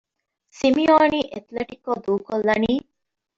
[0.57, 2.73] ސިމިއޯނީ އެތުލެޓިކޯ ދޫކޮށްލަނީ؟